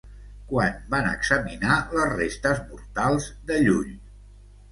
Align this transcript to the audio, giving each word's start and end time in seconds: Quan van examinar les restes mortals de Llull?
Quan 0.51 0.77
van 0.93 1.09
examinar 1.09 1.75
les 1.97 2.09
restes 2.15 2.63
mortals 2.71 3.27
de 3.51 3.59
Llull? 3.67 3.95